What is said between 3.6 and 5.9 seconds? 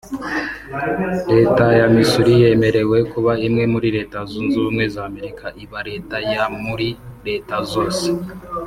muri Leta zunze ubumwe za Amerika iba